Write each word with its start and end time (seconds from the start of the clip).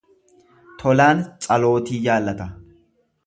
Tolaan 0.83 1.21
tsalootii 1.45 1.99
jaalata 2.09 2.51